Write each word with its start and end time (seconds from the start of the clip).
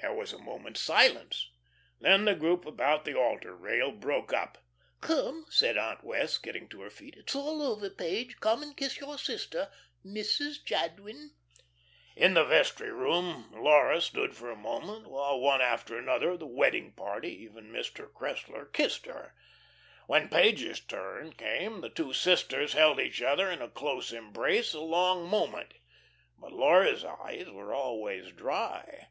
There 0.00 0.14
was 0.14 0.32
a 0.32 0.38
moment's 0.38 0.80
silence, 0.80 1.50
then 2.00 2.24
the 2.24 2.34
group 2.34 2.64
about 2.64 3.04
the 3.04 3.16
altar 3.18 3.54
rail 3.54 3.90
broke 3.90 4.32
up. 4.32 4.58
"Come," 5.00 5.44
said 5.48 5.76
Aunt 5.76 6.04
Wess', 6.04 6.38
getting 6.38 6.68
to 6.68 6.82
her 6.82 6.90
feet, 6.90 7.14
"it's 7.16 7.34
all 7.34 7.62
over, 7.62 7.90
Page. 7.90 8.38
Come, 8.38 8.62
and 8.62 8.76
kiss 8.76 9.00
your 9.00 9.18
sister 9.18 9.70
Mrs. 10.04 10.64
Jadwin." 10.64 11.34
In 12.14 12.34
the 12.34 12.44
vestry 12.44 12.90
room 12.92 13.50
Laura 13.52 14.00
stood 14.00 14.36
for 14.36 14.50
a 14.52 14.56
moment, 14.56 15.08
while 15.10 15.40
one 15.40 15.60
after 15.60 15.98
another 15.98 16.30
of 16.30 16.38
the 16.40 16.46
wedding 16.46 16.92
party 16.92 17.30
even 17.42 17.72
Mr. 17.72 18.12
Cressler 18.12 18.72
kissed 18.72 19.06
her. 19.06 19.34
When 20.06 20.28
Page's 20.28 20.78
turn 20.80 21.32
came, 21.32 21.80
the 21.80 21.90
two 21.90 22.12
sisters 22.12 22.72
held 22.74 23.00
each 23.00 23.20
other 23.20 23.50
in 23.50 23.60
a 23.60 23.68
close 23.68 24.12
embrace 24.12 24.74
a 24.74 24.80
long 24.80 25.28
moment, 25.28 25.74
but 26.36 26.52
Laura's 26.52 27.04
eyes 27.04 27.50
were 27.50 27.74
always 27.74 28.30
dry. 28.32 29.08